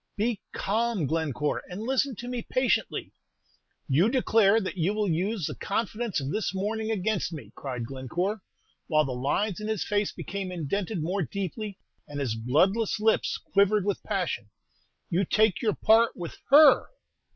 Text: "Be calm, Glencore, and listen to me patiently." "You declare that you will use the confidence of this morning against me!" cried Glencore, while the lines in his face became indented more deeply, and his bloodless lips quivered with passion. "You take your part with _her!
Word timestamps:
"Be 0.17 0.41
calm, 0.51 1.05
Glencore, 1.05 1.61
and 1.69 1.83
listen 1.83 2.15
to 2.15 2.27
me 2.27 2.41
patiently." 2.41 3.13
"You 3.87 4.09
declare 4.09 4.59
that 4.59 4.75
you 4.75 4.95
will 4.95 5.07
use 5.07 5.45
the 5.45 5.53
confidence 5.53 6.19
of 6.19 6.31
this 6.31 6.55
morning 6.55 6.89
against 6.89 7.31
me!" 7.31 7.51
cried 7.53 7.85
Glencore, 7.85 8.41
while 8.87 9.05
the 9.05 9.11
lines 9.11 9.59
in 9.59 9.67
his 9.67 9.85
face 9.85 10.11
became 10.11 10.51
indented 10.51 11.03
more 11.03 11.21
deeply, 11.21 11.77
and 12.07 12.19
his 12.19 12.33
bloodless 12.33 12.99
lips 12.99 13.37
quivered 13.37 13.85
with 13.85 14.01
passion. 14.01 14.49
"You 15.11 15.23
take 15.23 15.61
your 15.61 15.75
part 15.75 16.15
with 16.17 16.35
_her! 16.51 16.87